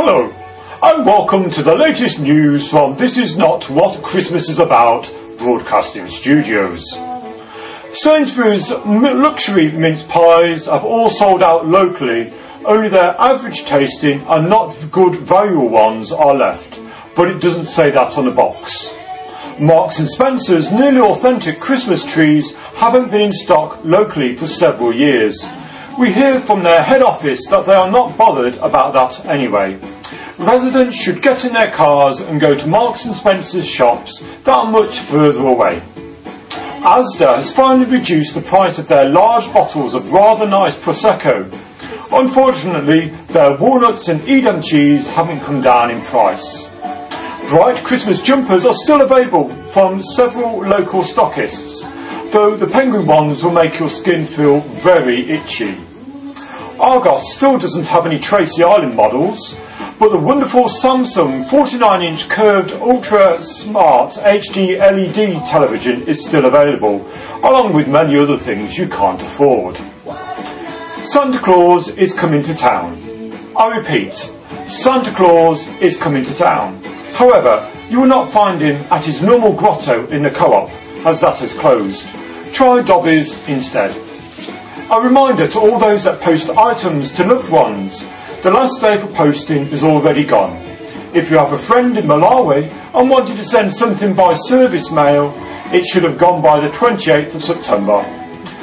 Hello, 0.00 0.32
and 0.80 1.04
welcome 1.04 1.50
to 1.50 1.60
the 1.60 1.74
latest 1.74 2.20
news 2.20 2.70
from 2.70 2.96
This 2.96 3.18
Is 3.18 3.36
Not 3.36 3.68
What 3.68 4.00
Christmas 4.00 4.48
Is 4.48 4.60
About 4.60 5.12
Broadcasting 5.38 6.06
Studios. 6.06 6.84
Sainsbury's 7.90 8.70
luxury 8.70 9.72
mince 9.72 10.04
pies 10.04 10.66
have 10.66 10.84
all 10.84 11.10
sold 11.10 11.42
out 11.42 11.66
locally, 11.66 12.32
only 12.64 12.88
their 12.88 13.16
average 13.18 13.64
tasting 13.64 14.20
and 14.28 14.48
not 14.48 14.72
good 14.92 15.16
value 15.16 15.62
ones 15.62 16.12
are 16.12 16.32
left, 16.32 16.80
but 17.16 17.28
it 17.28 17.42
doesn't 17.42 17.66
say 17.66 17.90
that 17.90 18.16
on 18.16 18.26
the 18.26 18.30
box. 18.30 18.94
Marks 19.58 19.98
and 19.98 20.08
Spencer's 20.08 20.70
nearly 20.70 21.00
authentic 21.00 21.58
Christmas 21.58 22.04
trees 22.04 22.54
haven't 22.76 23.10
been 23.10 23.22
in 23.22 23.32
stock 23.32 23.84
locally 23.84 24.36
for 24.36 24.46
several 24.46 24.94
years. 24.94 25.44
We 25.98 26.12
hear 26.12 26.38
from 26.38 26.62
their 26.62 26.80
head 26.80 27.02
office 27.02 27.44
that 27.48 27.66
they 27.66 27.74
are 27.74 27.90
not 27.90 28.16
bothered 28.16 28.54
about 28.58 28.92
that 28.92 29.26
anyway. 29.26 29.80
Residents 30.38 30.94
should 30.94 31.22
get 31.22 31.44
in 31.44 31.52
their 31.52 31.72
cars 31.72 32.20
and 32.20 32.40
go 32.40 32.56
to 32.56 32.68
Marks 32.68 33.04
and 33.04 33.16
Spencer's 33.16 33.68
shops 33.68 34.22
that 34.44 34.54
are 34.54 34.70
much 34.70 35.00
further 35.00 35.40
away. 35.40 35.82
Asda 36.84 37.34
has 37.34 37.52
finally 37.52 37.90
reduced 37.98 38.36
the 38.36 38.40
price 38.40 38.78
of 38.78 38.86
their 38.86 39.08
large 39.08 39.52
bottles 39.52 39.92
of 39.92 40.12
rather 40.12 40.46
nice 40.46 40.76
Prosecco. 40.76 41.50
Unfortunately, 42.12 43.08
their 43.32 43.56
walnuts 43.56 44.06
and 44.06 44.20
Edam 44.28 44.62
cheese 44.62 45.08
haven't 45.08 45.40
come 45.40 45.60
down 45.60 45.90
in 45.90 46.00
price. 46.02 46.68
Bright 47.50 47.82
Christmas 47.82 48.22
jumpers 48.22 48.64
are 48.64 48.72
still 48.72 49.00
available 49.00 49.48
from 49.72 50.00
several 50.00 50.60
local 50.64 51.02
stockists, 51.02 51.82
though 52.30 52.56
the 52.56 52.68
penguin 52.68 53.04
ones 53.04 53.42
will 53.42 53.50
make 53.50 53.80
your 53.80 53.88
skin 53.88 54.24
feel 54.24 54.60
very 54.60 55.28
itchy. 55.28 55.76
Argos 56.80 57.34
still 57.34 57.58
doesn't 57.58 57.88
have 57.88 58.06
any 58.06 58.18
Tracy 58.20 58.62
Island 58.62 58.94
models, 58.94 59.56
but 59.98 60.10
the 60.10 60.18
wonderful 60.18 60.64
Samsung 60.64 61.44
49 61.50 62.02
inch 62.02 62.28
curved 62.28 62.70
ultra 62.74 63.42
smart 63.42 64.12
HD 64.12 64.78
LED 64.78 65.44
television 65.44 66.02
is 66.02 66.24
still 66.24 66.46
available, 66.46 67.04
along 67.42 67.72
with 67.72 67.88
many 67.88 68.16
other 68.16 68.36
things 68.36 68.78
you 68.78 68.88
can't 68.88 69.20
afford. 69.20 69.76
Santa 71.02 71.38
Claus 71.40 71.88
is 71.88 72.14
coming 72.14 72.42
to 72.44 72.54
town. 72.54 72.96
I 73.56 73.76
repeat, 73.78 74.14
Santa 74.68 75.10
Claus 75.10 75.66
is 75.80 75.96
coming 75.96 76.22
to 76.24 76.34
town. 76.34 76.80
However, 77.14 77.68
you 77.88 78.00
will 78.00 78.06
not 78.06 78.30
find 78.30 78.60
him 78.60 78.84
at 78.92 79.02
his 79.02 79.20
normal 79.20 79.52
grotto 79.52 80.06
in 80.08 80.22
the 80.22 80.30
co-op, 80.30 80.70
as 81.04 81.20
that 81.22 81.38
has 81.38 81.52
closed. 81.54 82.06
Try 82.52 82.82
Dobbies 82.82 83.48
instead. 83.48 83.96
A 84.90 85.02
reminder 85.02 85.46
to 85.46 85.60
all 85.60 85.78
those 85.78 86.04
that 86.04 86.22
post 86.22 86.48
items 86.48 87.10
to 87.12 87.24
loved 87.24 87.50
ones, 87.50 88.08
the 88.42 88.50
last 88.50 88.80
day 88.80 88.96
for 88.96 89.08
posting 89.08 89.66
is 89.66 89.84
already 89.84 90.24
gone. 90.24 90.56
If 91.14 91.30
you 91.30 91.36
have 91.36 91.52
a 91.52 91.58
friend 91.58 91.98
in 91.98 92.06
Malawi 92.06 92.72
and 92.94 93.10
wanted 93.10 93.36
to 93.36 93.44
send 93.44 93.70
something 93.70 94.14
by 94.14 94.32
surface 94.32 94.90
mail, 94.90 95.34
it 95.74 95.84
should 95.84 96.04
have 96.04 96.16
gone 96.16 96.40
by 96.40 96.58
the 96.60 96.70
28th 96.70 97.34
of 97.34 97.44
September. 97.44 98.02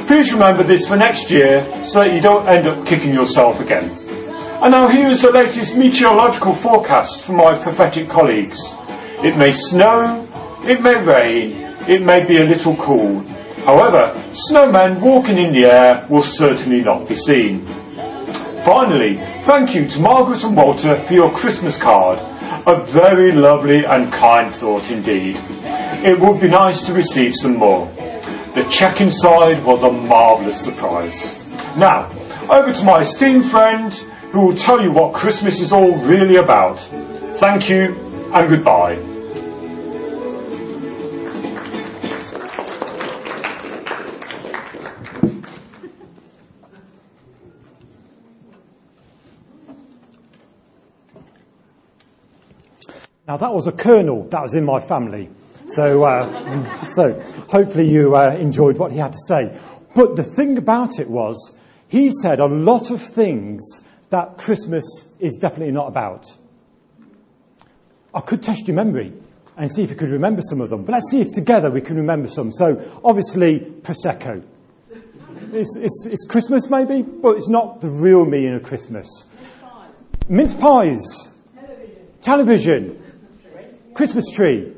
Please 0.08 0.34
remember 0.34 0.64
this 0.64 0.88
for 0.88 0.96
next 0.96 1.30
year 1.30 1.64
so 1.86 2.00
that 2.00 2.16
you 2.16 2.22
don't 2.22 2.48
end 2.48 2.68
up 2.68 2.88
kicking 2.88 3.14
yourself 3.14 3.60
again. 3.60 3.92
And 4.64 4.72
now 4.72 4.88
here 4.88 5.10
is 5.10 5.22
the 5.22 5.30
latest 5.30 5.78
meteorological 5.78 6.56
forecast 6.56 7.22
from 7.22 7.36
my 7.36 7.56
prophetic 7.56 8.10
colleagues. 8.10 8.60
It 9.24 9.38
may 9.38 9.52
snow, 9.52 10.28
it 10.64 10.82
may 10.82 10.96
rain, 11.06 11.52
it 11.88 12.02
may 12.02 12.26
be 12.26 12.38
a 12.38 12.46
little 12.46 12.76
cool, 12.78 13.24
However, 13.66 14.14
snowmen 14.32 15.02
walking 15.02 15.40
in 15.40 15.52
the 15.52 15.66
air 15.66 16.06
will 16.08 16.22
certainly 16.22 16.84
not 16.84 17.08
be 17.10 17.16
seen. 17.16 17.66
Finally, 18.64 19.16
thank 19.42 19.74
you 19.74 19.88
to 19.88 20.00
Margaret 20.00 20.44
and 20.44 20.56
Walter 20.56 20.96
for 21.02 21.14
your 21.14 21.32
Christmas 21.32 21.78
card. 21.78 22.20
A 22.68 22.84
very 22.84 23.32
lovely 23.32 23.84
and 23.84 24.12
kind 24.14 24.52
thought 24.52 24.92
indeed. 24.92 25.38
It 26.04 26.20
would 26.20 26.40
be 26.40 26.48
nice 26.48 26.82
to 26.84 26.94
receive 26.94 27.34
some 27.34 27.58
more. 27.58 27.88
The 28.54 28.68
check 28.70 29.02
inside 29.02 29.64
was 29.64 29.84
a 29.84 29.92
marvellous 29.92 30.62
surprise. 30.62 31.48
Now, 31.76 32.12
over 32.50 32.72
to 32.72 32.84
my 32.84 33.02
esteemed 33.02 33.46
friend 33.46 33.94
who 34.32 34.46
will 34.48 34.56
tell 34.56 34.82
you 34.82 34.92
what 34.92 35.14
Christmas 35.16 35.60
is 35.60 35.72
all 35.72 35.98
really 36.06 36.36
about. 36.36 36.80
Thank 37.40 37.70
you 37.70 37.96
and 38.34 38.48
goodbye. 38.48 39.15
Now 53.28 53.38
that 53.38 53.54
was 53.54 53.66
a 53.66 53.72
colonel 53.72 54.28
that 54.30 54.42
was 54.44 54.54
in 54.54 54.64
my 54.66 54.80
family. 54.80 55.30
So, 55.68 56.04
uh, 56.04 56.86
so 56.96 57.20
hopefully 57.50 57.90
you 57.90 58.16
uh, 58.16 58.36
enjoyed 58.40 58.78
what 58.78 58.92
he 58.92 59.00
had 59.00 59.14
to 59.14 59.20
say. 59.28 59.58
But 59.96 60.16
the 60.16 60.24
thing 60.24 60.58
about 60.60 61.00
it 61.00 61.10
was, 61.10 61.58
he 61.88 62.12
said 62.22 62.40
a 62.40 62.46
lot 62.46 62.92
of 62.92 63.02
things 63.02 63.64
that 64.10 64.38
Christmas 64.38 64.84
is 65.20 65.38
definitely 65.38 65.74
not 65.74 65.88
about. 65.88 66.28
I 68.14 68.22
could 68.22 68.44
test 68.44 68.68
your 68.68 68.76
memory 68.76 69.12
and 69.58 69.72
see 69.72 69.84
if 69.84 69.90
you 69.90 69.96
could 69.96 70.12
remember 70.12 70.44
some 70.44 70.62
of 70.62 70.70
them. 70.70 70.84
But 70.84 70.92
let's 70.94 71.10
see 71.10 71.22
if 71.22 71.32
together 71.32 71.72
we 71.72 71.82
can 71.82 71.96
remember 71.96 72.28
some. 72.28 72.52
So, 72.52 73.00
obviously, 73.04 73.60
Prosecco. 73.60 74.44
It's, 75.52 75.76
it's, 75.78 76.08
it's 76.12 76.26
Christmas, 76.26 76.70
maybe, 76.70 77.02
but 77.02 77.38
it's 77.38 77.50
not 77.50 77.82
the 77.82 77.88
real 77.88 78.26
meaning 78.26 78.54
of 78.54 78.64
Christmas. 78.64 79.08
Mince 80.30 80.54
pies. 80.54 81.34
Television. 81.56 82.22
Television. 82.22 83.05
Christmas 83.96 84.30
tree. 84.30 84.74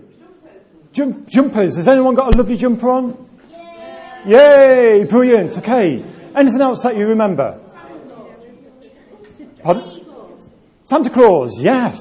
Jump, 0.94 1.28
jumpers. 1.28 1.76
Has 1.76 1.88
anyone 1.88 2.16
got 2.16 2.34
a 2.34 2.38
lovely 2.38 2.56
jumper 2.56 2.90
on? 2.90 3.30
Yay! 4.26 5.06
Brilliant. 5.10 5.58
Okay. 5.58 6.04
Anything 6.36 6.62
else 6.62 6.84
that 6.84 6.96
you 6.96 7.08
remember? 7.08 7.60
Pardon? 9.64 10.06
Santa 10.84 11.10
Claus. 11.10 11.62
Yes. 11.62 12.00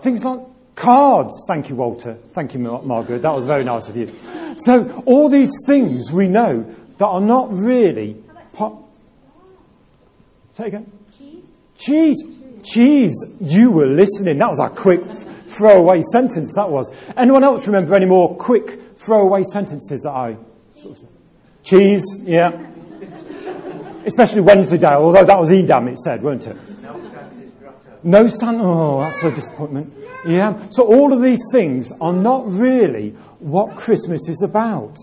Things 0.00 0.24
like 0.24 0.40
cards. 0.76 1.34
Thank 1.48 1.68
you, 1.68 1.74
Walter. 1.76 2.14
Thank 2.32 2.54
you, 2.54 2.60
Margaret. 2.60 3.22
That 3.22 3.34
was 3.34 3.44
very 3.44 3.64
nice 3.64 3.88
of 3.88 3.96
you. 3.96 4.10
So 4.56 5.02
all 5.04 5.28
these 5.28 5.52
things 5.66 6.12
we 6.12 6.28
know 6.28 6.74
that 6.98 7.06
are 7.06 7.20
not 7.20 7.52
really. 7.52 8.22
Po- 8.52 8.88
Say 10.52 10.66
again. 10.68 10.90
Cheese. 11.18 11.44
Cheese. 11.76 12.22
Cheese. 12.62 13.24
You 13.40 13.70
were 13.72 13.86
listening. 13.86 14.38
That 14.38 14.50
was 14.50 14.60
a 14.60 14.68
quick 14.68 15.02
throwaway 15.52 16.02
sentence 16.12 16.54
that 16.56 16.70
was. 16.70 16.90
Anyone 17.16 17.44
else 17.44 17.66
remember 17.66 17.94
any 17.94 18.06
more 18.06 18.36
quick 18.36 18.96
throwaway 18.96 19.44
sentences 19.44 20.02
that 20.02 20.10
I 20.10 20.36
sort 20.76 21.02
of? 21.02 21.08
Cheese, 21.62 22.04
yeah. 22.22 22.66
Especially 24.04 24.40
Wensleydale, 24.40 25.00
although 25.00 25.24
that 25.24 25.38
was 25.38 25.50
Edam, 25.50 25.88
it 25.88 25.98
said, 25.98 26.22
weren't 26.22 26.46
it? 26.46 26.56
No 26.82 26.98
Santa's 27.00 27.52
grotto. 27.60 27.98
No 28.02 28.26
Santa. 28.26 28.64
Oh, 28.64 29.00
that's 29.00 29.22
a 29.22 29.30
disappointment. 29.30 29.92
Yeah. 30.26 30.60
So 30.70 30.84
all 30.84 31.12
of 31.12 31.22
these 31.22 31.42
things 31.52 31.92
are 32.00 32.12
not 32.12 32.44
really 32.48 33.10
what 33.38 33.76
Christmas 33.76 34.28
is 34.28 34.42
about. 34.42 34.96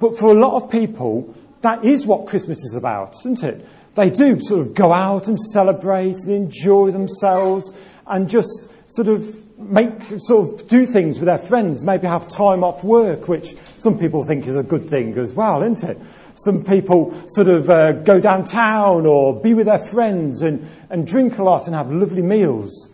But 0.00 0.18
for 0.18 0.26
a 0.26 0.34
lot 0.34 0.62
of 0.62 0.70
people, 0.70 1.34
that 1.62 1.84
is 1.84 2.06
what 2.06 2.26
Christmas 2.26 2.58
is 2.64 2.74
about, 2.74 3.14
isn't 3.20 3.42
it? 3.42 3.66
They 3.94 4.10
do 4.10 4.38
sort 4.40 4.60
of 4.60 4.74
go 4.74 4.92
out 4.92 5.28
and 5.28 5.38
celebrate 5.38 6.16
and 6.24 6.32
enjoy 6.32 6.90
themselves 6.90 7.72
and 8.06 8.28
just 8.28 8.68
sort 8.86 9.08
of 9.08 9.51
make 9.70 9.92
sort 10.18 10.60
of 10.60 10.68
do 10.68 10.86
things 10.86 11.18
with 11.18 11.26
their 11.26 11.38
friends, 11.38 11.82
maybe 11.82 12.06
have 12.06 12.28
time 12.28 12.64
off 12.64 12.82
work, 12.84 13.28
which 13.28 13.54
some 13.78 13.98
people 13.98 14.24
think 14.24 14.46
is 14.46 14.56
a 14.56 14.62
good 14.62 14.88
thing 14.88 15.16
as 15.18 15.34
well, 15.34 15.62
isn't 15.62 15.88
it? 15.88 15.98
Some 16.34 16.64
people 16.64 17.14
sort 17.28 17.48
of 17.48 17.68
uh, 17.68 17.92
go 17.92 18.20
downtown 18.20 19.06
or 19.06 19.38
be 19.40 19.54
with 19.54 19.66
their 19.66 19.84
friends 19.84 20.42
and, 20.42 20.68
and 20.90 21.06
drink 21.06 21.38
a 21.38 21.42
lot 21.42 21.66
and 21.66 21.74
have 21.74 21.90
lovely 21.90 22.22
meals. 22.22 22.88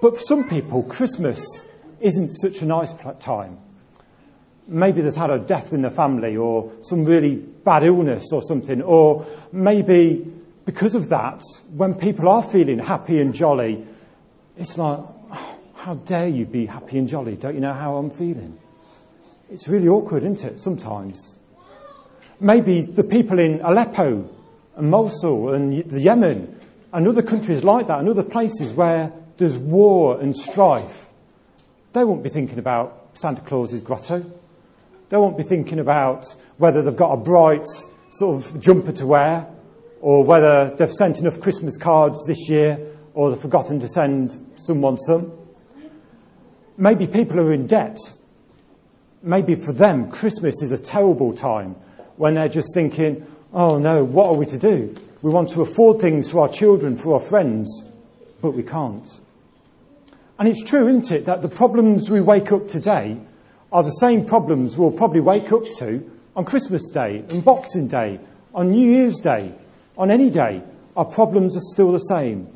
But 0.00 0.16
for 0.16 0.22
some 0.22 0.48
people, 0.48 0.84
Christmas 0.84 1.44
isn't 2.00 2.30
such 2.30 2.62
a 2.62 2.64
nice 2.64 2.94
time. 3.18 3.58
Maybe 4.68 5.00
there's 5.00 5.16
had 5.16 5.30
a 5.30 5.38
death 5.38 5.72
in 5.72 5.82
the 5.82 5.90
family 5.90 6.36
or 6.36 6.70
some 6.82 7.04
really 7.04 7.36
bad 7.36 7.82
illness 7.82 8.32
or 8.32 8.42
something, 8.42 8.82
or 8.82 9.26
maybe 9.50 10.32
because 10.64 10.94
of 10.94 11.08
that, 11.08 11.42
when 11.74 11.94
people 11.94 12.28
are 12.28 12.42
feeling 12.42 12.78
happy 12.78 13.20
and 13.20 13.34
jolly, 13.34 13.86
it's 14.58 14.76
like, 14.76 15.00
how 15.78 15.94
dare 15.94 16.26
you 16.26 16.44
be 16.44 16.66
happy 16.66 16.98
and 16.98 17.08
jolly? 17.08 17.36
Don't 17.36 17.54
you 17.54 17.60
know 17.60 17.72
how 17.72 17.96
I'm 17.96 18.10
feeling? 18.10 18.58
It's 19.48 19.68
really 19.68 19.86
awkward, 19.86 20.24
isn't 20.24 20.44
it, 20.44 20.58
sometimes? 20.58 21.36
Maybe 22.40 22.82
the 22.82 23.04
people 23.04 23.38
in 23.38 23.60
Aleppo 23.60 24.28
and 24.76 24.90
Mosul 24.90 25.54
and 25.54 25.88
the 25.88 26.00
Yemen 26.00 26.60
and 26.92 27.06
other 27.06 27.22
countries 27.22 27.62
like 27.62 27.86
that 27.86 28.00
and 28.00 28.08
other 28.08 28.24
places 28.24 28.72
where 28.72 29.12
there's 29.36 29.56
war 29.56 30.20
and 30.20 30.36
strife, 30.36 31.06
they 31.92 32.02
won't 32.04 32.24
be 32.24 32.28
thinking 32.28 32.58
about 32.58 33.10
Santa 33.16 33.40
Claus's 33.40 33.80
grotto. 33.80 34.24
They 35.10 35.16
won't 35.16 35.36
be 35.36 35.44
thinking 35.44 35.78
about 35.78 36.26
whether 36.58 36.82
they've 36.82 36.94
got 36.94 37.12
a 37.12 37.16
bright 37.16 37.66
sort 38.10 38.44
of 38.44 38.60
jumper 38.60 38.92
to 38.92 39.06
wear 39.06 39.46
or 40.00 40.24
whether 40.24 40.74
they've 40.76 40.92
sent 40.92 41.20
enough 41.20 41.40
Christmas 41.40 41.76
cards 41.76 42.26
this 42.26 42.48
year 42.48 42.78
or 43.14 43.30
they've 43.30 43.40
forgotten 43.40 43.78
to 43.80 43.88
send 43.88 44.52
someone 44.56 44.98
some. 44.98 45.37
Maybe 46.80 47.08
people 47.08 47.40
are 47.40 47.52
in 47.52 47.66
debt. 47.66 47.98
Maybe 49.20 49.56
for 49.56 49.72
them, 49.72 50.12
Christmas 50.12 50.62
is 50.62 50.70
a 50.70 50.78
terrible 50.78 51.34
time 51.34 51.74
when 52.16 52.34
they're 52.34 52.48
just 52.48 52.72
thinking, 52.72 53.26
oh 53.52 53.78
no, 53.78 54.04
what 54.04 54.28
are 54.28 54.34
we 54.34 54.46
to 54.46 54.58
do? 54.58 54.94
We 55.20 55.32
want 55.32 55.50
to 55.50 55.62
afford 55.62 56.00
things 56.00 56.30
for 56.30 56.38
our 56.38 56.48
children, 56.48 56.94
for 56.94 57.14
our 57.14 57.20
friends, 57.20 57.84
but 58.40 58.52
we 58.52 58.62
can't. 58.62 59.08
And 60.38 60.46
it's 60.46 60.62
true, 60.62 60.86
isn't 60.86 61.10
it, 61.10 61.24
that 61.24 61.42
the 61.42 61.48
problems 61.48 62.10
we 62.10 62.20
wake 62.20 62.52
up 62.52 62.68
to 62.68 62.74
today 62.74 63.20
are 63.72 63.82
the 63.82 63.90
same 63.90 64.24
problems 64.24 64.78
we'll 64.78 64.92
probably 64.92 65.20
wake 65.20 65.50
up 65.50 65.64
to 65.78 66.08
on 66.36 66.44
Christmas 66.44 66.88
Day 66.90 67.24
and 67.30 67.44
Boxing 67.44 67.88
Day, 67.88 68.20
on 68.54 68.70
New 68.70 68.88
Year's 68.88 69.16
Day, 69.16 69.52
on 69.96 70.12
any 70.12 70.30
day. 70.30 70.62
Our 70.96 71.04
problems 71.04 71.56
are 71.56 71.72
still 71.72 71.90
the 71.90 71.98
same. 71.98 72.46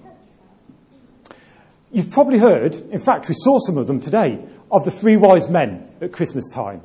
You've 1.94 2.11
probably 2.11 2.39
heard, 2.39 2.75
in 2.91 2.99
fact, 2.99 3.29
we 3.29 3.35
saw 3.37 3.59
some 3.59 3.77
of 3.77 3.87
them 3.87 4.00
today, 4.00 4.43
of 4.71 4.87
the 4.87 4.91
three 4.91 5.19
wise 5.19 5.50
men 5.50 5.91
at 6.00 6.11
Christmas 6.11 6.49
time. 6.50 6.81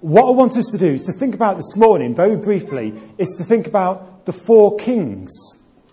What 0.00 0.26
I 0.26 0.30
want 0.30 0.56
us 0.56 0.66
to 0.72 0.78
do 0.78 0.86
is 0.86 1.04
to 1.04 1.12
think 1.12 1.36
about 1.36 1.56
this 1.56 1.76
morning, 1.76 2.16
very 2.16 2.34
briefly, 2.34 2.92
is 3.16 3.28
to 3.38 3.44
think 3.44 3.68
about 3.68 4.26
the 4.26 4.32
four 4.32 4.76
kings 4.76 5.30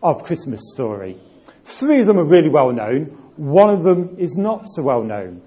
of 0.01 0.24
Christmas 0.24 0.59
story. 0.74 1.18
Three 1.65 2.01
of 2.01 2.07
them 2.07 2.18
are 2.18 2.24
really 2.24 2.50
well 2.50 2.71
known, 2.71 3.06
one 3.36 3.69
of 3.69 3.83
them 3.83 4.15
is 4.18 4.36
not 4.36 4.68
so 4.68 4.81
well 4.81 5.03
known. 5.03 5.44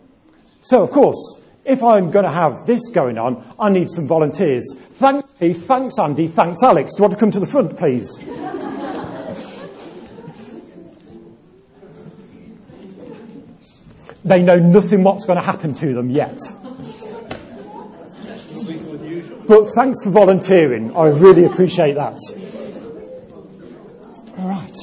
So, 0.63 0.85
of 0.85 0.93
course, 0.93 1.41
if 1.65 1.83
I'm 1.83 2.13
going 2.13 2.27
to 2.27 2.31
have 2.31 2.65
this 2.65 2.89
going 2.91 3.19
on, 3.19 3.55
I 3.59 3.71
need 3.71 3.91
some 3.91 4.07
volunteers. 4.07 4.73
Thanks, 4.93 5.29
Heath, 5.41 5.67
thanks, 5.67 5.99
Andy, 5.99 6.29
thanks, 6.29 6.63
Alex. 6.63 6.95
Do 6.95 6.99
you 6.99 7.03
want 7.03 7.15
to 7.15 7.19
come 7.19 7.33
to 7.33 7.41
the 7.41 7.47
front, 7.49 7.77
please? 7.77 8.21
They 14.25 14.43
know 14.43 14.59
nothing 14.59 15.03
what's 15.03 15.27
going 15.27 15.39
to 15.39 15.45
happen 15.45 15.75
to 15.75 15.95
them 15.95 16.11
yet. 16.11 16.39
But 19.47 19.71
thanks 19.75 20.05
for 20.05 20.11
volunteering. 20.11 20.95
I 20.97 21.09
really 21.09 21.45
appreciate 21.45 21.95
that. 21.95 22.19
All 24.39 24.49
right. 24.49 24.77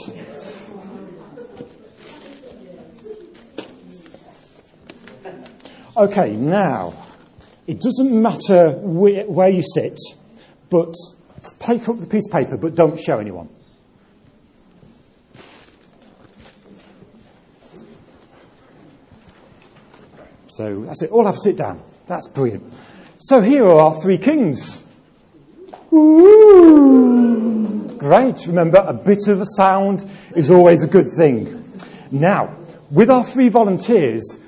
Okay, 5.96 6.36
now, 6.36 6.94
it 7.66 7.80
doesn't 7.80 8.22
matter 8.22 8.72
where, 8.82 9.50
you 9.50 9.64
sit, 9.64 9.98
but 10.70 10.94
take 11.60 11.88
up 11.88 12.00
the 12.00 12.06
piece 12.06 12.28
of 12.28 12.34
paper, 12.34 12.58
but 12.58 12.76
don't 12.76 13.00
show 13.00 13.20
anyone. 13.20 13.50
So 20.58 20.86
that's 20.86 21.04
it. 21.04 21.12
All 21.12 21.28
have 21.28 21.36
to 21.36 21.42
sit 21.42 21.56
down. 21.56 21.80
That's 22.08 22.28
brilliant. 22.28 22.74
So 23.20 23.42
here 23.42 23.64
are 23.66 23.80
our 23.80 24.02
three 24.02 24.18
kings. 24.18 24.84
Ooh, 25.94 27.96
great. 28.00 28.48
Remember, 28.48 28.84
a 28.86 28.94
bit 28.94 29.28
of 29.28 29.40
a 29.40 29.46
sound 29.56 30.10
is 30.36 30.50
always 30.50 30.82
a 30.82 30.88
good 30.88 31.10
thing. 31.16 31.64
Now, 32.10 32.56
with 32.90 33.12
our 33.12 33.24
three 33.24 33.50
volunteers, 33.50 34.40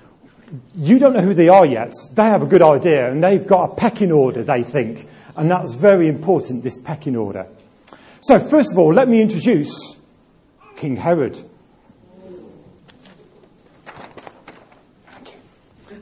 you 0.76 0.98
don't 0.98 1.14
know 1.14 1.22
who 1.22 1.36
they 1.36 1.48
are 1.48 1.68
yet. 1.68 1.94
They 2.14 2.24
have 2.24 2.42
a 2.42 2.48
good 2.48 2.64
idea 2.64 3.12
and 3.12 3.24
they've 3.24 3.46
got 3.46 3.72
a 3.72 3.76
pecking 3.76 4.12
order, 4.12 4.44
they 4.44 4.64
think. 4.64 5.08
And 5.36 5.52
that's 5.52 5.76
very 5.76 6.08
important, 6.08 6.64
this 6.64 6.80
pecking 6.80 7.18
order. 7.18 7.46
So, 8.22 8.40
first 8.40 8.72
of 8.72 8.80
all, 8.80 8.92
let 8.92 9.08
me 9.08 9.22
introduce 9.22 9.96
King 10.76 10.96
Herod. 10.96 11.40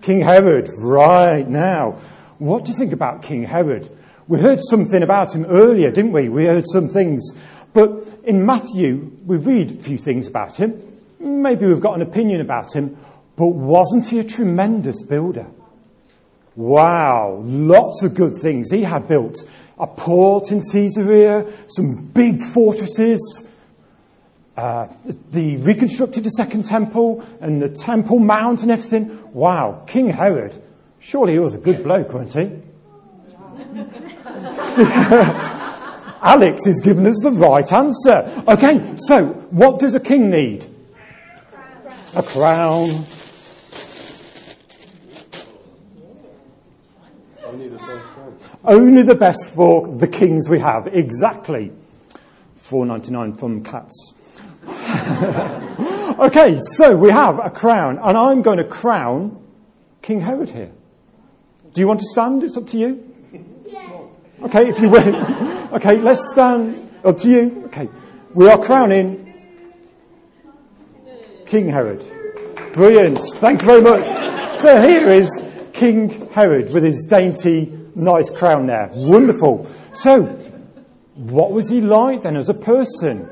King 0.08 0.22
Herod, 0.22 0.70
right 0.78 1.46
now. 1.46 1.98
What 2.40 2.64
do 2.64 2.72
you 2.72 2.78
think 2.78 2.94
about 2.94 3.24
King 3.24 3.44
Herod? 3.44 3.92
We 4.30 4.40
heard 4.40 4.62
something 4.62 5.04
about 5.04 5.36
him 5.36 5.44
earlier, 5.44 5.92
didn't 5.92 6.14
we? 6.14 6.30
We 6.30 6.46
heard 6.46 6.64
some 6.66 6.88
things. 6.88 7.36
But 7.74 8.08
in 8.24 8.46
Matthew, 8.46 9.12
we 9.26 9.36
read 9.36 9.72
a 9.72 9.84
few 9.84 9.98
things 9.98 10.26
about 10.26 10.56
him. 10.56 10.82
Maybe 11.20 11.66
we've 11.66 11.82
got 11.82 11.96
an 11.96 12.04
opinion 12.04 12.40
about 12.40 12.74
him. 12.74 12.96
But 13.36 13.48
wasn't 13.48 14.08
he 14.08 14.20
a 14.20 14.24
tremendous 14.24 15.04
builder? 15.04 15.48
Wow, 16.56 17.42
lots 17.44 18.02
of 18.02 18.16
good 18.16 18.36
things. 18.42 18.72
He 18.72 18.84
had 18.84 19.10
built 19.10 19.44
a 19.78 19.88
port 19.88 20.54
in 20.54 20.62
Caesarea, 20.62 21.52
some 21.68 21.98
big 21.98 22.42
fortresses, 22.42 23.46
uh, 24.58 24.88
the 25.32 25.58
reconstructed 25.58 26.24
the 26.24 26.32
second 26.32 26.66
temple 26.66 27.24
and 27.40 27.62
the 27.62 27.70
temple 27.70 28.18
mount 28.18 28.64
and 28.64 28.72
everything. 28.72 29.32
Wow, 29.32 29.84
King 29.86 30.10
Herod, 30.10 30.60
surely 31.00 31.34
he 31.34 31.40
was 31.40 31.54
a 31.54 31.60
good 31.60 31.84
bloke, 31.84 32.12
wasn't 32.12 32.52
he? 32.52 32.64
Alex 36.22 36.66
is 36.66 36.82
giving 36.82 37.06
us 37.06 37.22
the 37.22 37.32
right 37.32 37.72
answer. 37.72 38.44
Okay, 38.48 38.96
so 38.98 39.28
what 39.52 39.80
does 39.80 39.94
a 39.94 40.00
king 40.00 40.32
need? 40.32 40.66
A 42.16 42.24
crown. 42.24 43.06
Only 48.64 49.04
the 49.04 49.16
best 49.16 49.52
for 49.52 49.88
the 49.88 50.08
kings 50.08 50.50
we 50.50 50.60
have. 50.60 50.88
Exactly. 50.88 51.72
4.99 52.60 53.40
from 53.40 53.64
Cats. 53.64 54.17
okay, 56.20 56.60
so 56.60 56.96
we 56.96 57.10
have 57.10 57.40
a 57.40 57.50
crown, 57.50 58.00
and 58.02 58.18
I'm 58.18 58.42
going 58.42 58.58
to 58.58 58.64
crown 58.64 59.42
King 60.02 60.20
Herod 60.22 60.50
here. 60.50 60.72
Do 61.74 61.82
you 61.82 61.88
want 61.88 62.00
to 62.00 62.06
stand? 62.08 62.44
It's 62.44 62.58
up 62.58 62.68
to 62.68 62.78
you. 62.78 63.04
Okay, 64.44 64.70
if 64.70 64.80
you 64.80 64.90
will. 64.90 65.16
Okay, 65.76 65.98
let's 65.98 66.32
stand. 66.32 66.90
Up 67.04 67.18
to 67.20 67.30
you. 67.30 67.64
Okay, 67.68 67.90
we 68.34 68.50
are 68.50 68.62
crowning 68.62 69.34
King 71.46 71.70
Herod. 71.70 72.04
Brilliant. 72.74 73.20
Thank 73.38 73.62
you 73.62 73.68
very 73.68 73.82
much. 73.82 74.06
So 74.60 74.82
here 74.82 75.10
is 75.10 75.44
King 75.74 76.10
Herod 76.32 76.74
with 76.74 76.84
his 76.84 77.06
dainty 77.06 77.72
nice 77.96 78.30
crown 78.30 78.68
there. 78.68 78.90
Wonderful. 78.94 79.70
So, 79.94 80.24
what 81.16 81.52
was 81.52 81.70
he 81.70 81.82
like 81.82 82.24
then 82.24 82.36
as 82.36 82.50
a 82.50 82.54
person? 82.54 83.30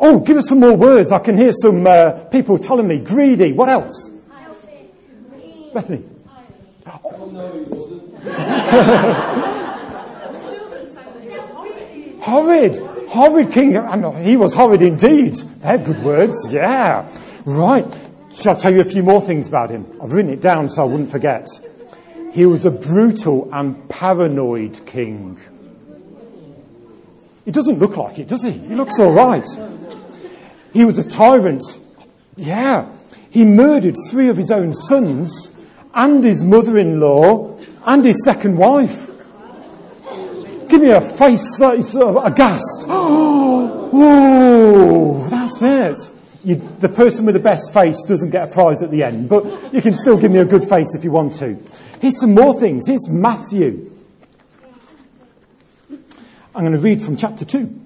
Oh, 0.00 0.18
give 0.18 0.38
us 0.38 0.48
some 0.48 0.60
more 0.60 0.76
words. 0.76 1.12
I 1.12 1.18
can 1.18 1.36
hear 1.36 1.52
some 1.52 1.86
uh, 1.86 2.12
people 2.30 2.58
telling 2.58 2.88
me. 2.88 3.00
Greedy. 3.00 3.52
What 3.52 3.68
else? 3.68 4.10
Bethany. 5.74 6.04
horrid. 12.22 12.78
Horrid 13.08 13.52
king. 13.52 13.72
He 14.22 14.36
was 14.36 14.54
horrid 14.54 14.82
indeed. 14.82 15.34
They're 15.34 15.78
good 15.78 16.02
words. 16.02 16.52
Yeah. 16.52 17.08
Right. 17.44 17.86
Shall 18.34 18.56
I 18.56 18.58
tell 18.58 18.72
you 18.72 18.80
a 18.80 18.84
few 18.84 19.02
more 19.02 19.20
things 19.20 19.48
about 19.48 19.70
him? 19.70 19.86
I've 20.02 20.12
written 20.12 20.32
it 20.32 20.40
down 20.40 20.68
so 20.68 20.82
I 20.82 20.84
wouldn't 20.86 21.10
forget. 21.10 21.48
He 22.32 22.46
was 22.46 22.64
a 22.64 22.70
brutal 22.70 23.48
and 23.52 23.88
paranoid 23.88 24.86
king. 24.86 25.38
He 27.44 27.50
doesn't 27.50 27.80
look 27.80 27.96
like 27.96 28.18
it, 28.18 28.28
does 28.28 28.44
he? 28.44 28.52
He 28.52 28.74
looks 28.74 29.00
all 29.00 29.10
right. 29.10 29.46
He 30.72 30.84
was 30.84 30.98
a 30.98 31.08
tyrant. 31.08 31.62
Yeah. 32.36 32.90
He 33.30 33.44
murdered 33.44 33.96
three 34.10 34.28
of 34.28 34.36
his 34.36 34.50
own 34.50 34.74
sons 34.74 35.52
and 35.94 36.22
his 36.22 36.42
mother-in-law 36.42 37.58
and 37.84 38.04
his 38.04 38.24
second 38.24 38.56
wife. 38.56 39.08
Give 40.68 40.82
me 40.82 40.90
a 40.90 41.00
face 41.00 41.58
that 41.58 41.76
is 41.76 41.90
sort 41.90 42.16
of 42.16 42.24
aghast. 42.24 42.86
Whoa, 43.92 45.26
that's 45.28 45.62
it. 45.62 45.98
You, 46.42 46.56
the 46.78 46.88
person 46.88 47.26
with 47.26 47.34
the 47.34 47.40
best 47.40 47.74
face 47.74 48.02
doesn't 48.04 48.30
get 48.30 48.48
a 48.48 48.52
prize 48.52 48.82
at 48.82 48.90
the 48.90 49.02
end, 49.02 49.28
but 49.28 49.74
you 49.74 49.82
can 49.82 49.92
still 49.92 50.16
give 50.16 50.30
me 50.30 50.38
a 50.38 50.44
good 50.44 50.66
face 50.68 50.94
if 50.94 51.04
you 51.04 51.10
want 51.10 51.34
to. 51.34 51.58
Here's 52.00 52.18
some 52.18 52.34
more 52.34 52.58
things. 52.58 52.86
Here's 52.86 53.08
Matthew. 53.10 53.92
I'm 56.54 56.64
going 56.64 56.72
to 56.72 56.78
read 56.78 57.00
from 57.02 57.16
chapter 57.16 57.44
2. 57.44 57.79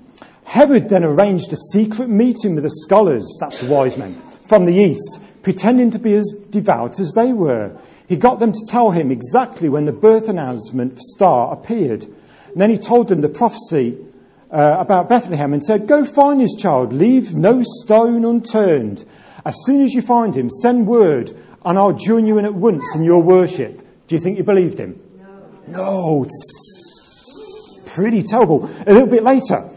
Herod 0.44 0.88
then 0.88 1.04
arranged 1.04 1.52
a 1.52 1.56
secret 1.56 2.08
meeting 2.08 2.54
with 2.54 2.64
the 2.64 2.70
scholars, 2.70 3.36
that's 3.40 3.60
the 3.60 3.66
wise 3.66 3.96
men, 3.96 4.20
from 4.46 4.66
the 4.66 4.74
east, 4.74 5.18
pretending 5.42 5.90
to 5.90 5.98
be 5.98 6.14
as 6.14 6.32
devout 6.50 7.00
as 7.00 7.12
they 7.12 7.32
were. 7.32 7.76
He 8.08 8.16
got 8.16 8.38
them 8.38 8.52
to 8.52 8.66
tell 8.68 8.90
him 8.90 9.10
exactly 9.10 9.68
when 9.68 9.86
the 9.86 9.92
birth 9.92 10.28
announcement 10.28 10.98
star 11.00 11.52
appeared. 11.52 12.04
And 12.04 12.60
then 12.60 12.70
he 12.70 12.78
told 12.78 13.08
them 13.08 13.22
the 13.22 13.28
prophecy 13.28 13.98
uh, 14.50 14.76
about 14.78 15.08
Bethlehem 15.08 15.52
and 15.52 15.64
said, 15.64 15.88
Go 15.88 16.04
find 16.04 16.40
this 16.40 16.54
child, 16.54 16.92
leave 16.92 17.34
no 17.34 17.62
stone 17.64 18.24
unturned. 18.24 19.04
As 19.44 19.56
soon 19.64 19.82
as 19.82 19.92
you 19.92 20.02
find 20.02 20.34
him, 20.34 20.50
send 20.50 20.86
word, 20.86 21.32
and 21.64 21.78
I'll 21.78 21.92
join 21.92 22.26
you 22.26 22.38
in 22.38 22.44
at 22.44 22.54
once 22.54 22.84
in 22.94 23.02
your 23.02 23.22
worship. 23.22 23.78
Do 24.06 24.14
you 24.14 24.20
think 24.20 24.38
you 24.38 24.44
believed 24.44 24.78
him? 24.78 25.00
No. 25.18 25.64
No, 25.66 26.24
it's 26.24 27.94
pretty 27.94 28.22
terrible. 28.22 28.70
A 28.86 28.92
little 28.92 29.08
bit 29.08 29.22
later, 29.22 29.68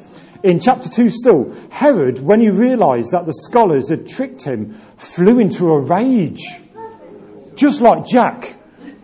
in 0.48 0.62
chapter 0.62 0.88
2 0.88 1.10
still, 1.10 1.54
Herod, 1.70 2.20
when 2.20 2.39
he 2.39 2.50
realized 2.50 3.12
that 3.12 3.25
the 3.25 3.34
scholars 3.34 3.89
had 3.89 4.08
tricked 4.08 4.44
him, 4.44 4.80
flew 4.96 5.39
into 5.39 5.70
a 5.74 5.80
rage. 5.82 6.42
Just 7.56 7.82
like 7.82 8.06
Jack. 8.06 8.56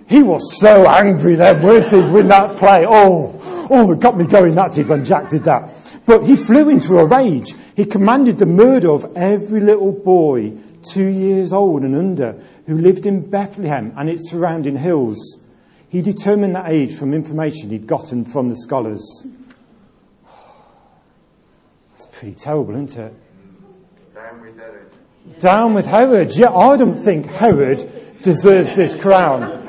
He 0.08 0.24
was 0.24 0.58
so 0.58 0.88
angry 0.88 1.36
then, 1.36 1.62
weren't 1.62 1.90
he, 1.90 2.00
with 2.00 2.30
that 2.30 2.56
play? 2.56 2.86
Oh, 2.88 3.68
oh, 3.70 3.92
it 3.92 4.00
got 4.00 4.18
me 4.18 4.26
going, 4.26 4.56
that 4.56 4.74
did, 4.74 4.88
when 4.88 5.04
Jack 5.04 5.30
did 5.30 5.44
that. 5.44 5.70
But 6.06 6.24
he 6.24 6.38
flew 6.38 6.70
into 6.70 6.98
a 6.98 7.06
rage. 7.06 7.54
He 7.76 7.86
commanded 7.86 8.38
the 8.38 8.46
murder 8.46 8.92
of 8.92 9.12
every 9.18 9.60
little 9.60 9.92
boy 9.92 10.54
two 10.82 11.08
years 11.08 11.52
old 11.52 11.82
and 11.82 11.96
under 11.96 12.42
who 12.68 12.78
lived 12.78 13.06
in 13.06 13.30
Bethlehem 13.30 13.94
and 13.98 14.10
its 14.10 14.30
surrounding 14.30 14.78
hills. 14.78 15.40
He 15.90 16.02
determined 16.02 16.56
that 16.56 16.70
age 16.70 16.96
from 16.96 17.14
information 17.14 17.70
he'd 17.70 17.86
gotten 17.86 18.24
from 18.24 18.50
the 18.50 18.56
scholars. 18.56 19.28
Pretty 22.24 22.40
terrible, 22.40 22.74
isn't 22.76 22.98
it? 22.98 23.14
Down 24.16 24.40
with 24.40 24.58
Herod. 24.58 24.92
Down 25.40 25.74
with 25.74 25.86
Herod. 25.86 26.34
Yeah, 26.34 26.54
I 26.54 26.78
don't 26.78 26.96
think 26.96 27.26
Herod 27.26 28.22
deserves 28.22 28.78
this 28.78 28.96
crown. 28.96 29.62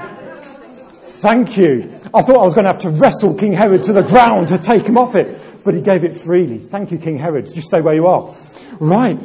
Thank 0.44 1.56
you. 1.56 1.90
I 2.14 2.22
thought 2.22 2.36
I 2.36 2.44
was 2.44 2.54
going 2.54 2.66
to 2.66 2.70
have 2.70 2.82
to 2.82 2.90
wrestle 2.90 3.34
King 3.34 3.54
Herod 3.54 3.82
to 3.82 3.92
the 3.92 4.02
ground 4.02 4.46
to 4.48 4.58
take 4.58 4.86
him 4.86 4.96
off 4.96 5.16
it, 5.16 5.64
but 5.64 5.74
he 5.74 5.80
gave 5.80 6.04
it 6.04 6.16
freely. 6.16 6.58
Thank 6.58 6.92
you, 6.92 6.98
King 6.98 7.18
Herod. 7.18 7.52
Just 7.52 7.66
stay 7.66 7.80
where 7.80 7.96
you 7.96 8.06
are. 8.06 8.32
Right. 8.78 9.18